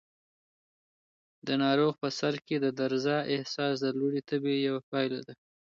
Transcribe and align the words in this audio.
د 1.47 1.49
ناروغ 1.63 1.93
په 2.01 2.09
سر 2.19 2.33
کې 2.45 2.55
د 2.61 2.65
درزا 2.79 3.17
احساس 3.33 3.75
د 3.81 3.85
لوړې 3.97 4.21
تبې 4.29 4.55
یوه 4.67 4.81
پایله 4.91 5.19
ده. 5.27 5.33